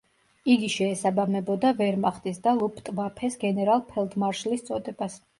[0.51, 5.19] იგი შეესაბამებოდა ვერმახტის და „ლუფტვაფეს“ გენერალ-ფელდმარშლის წოდებას.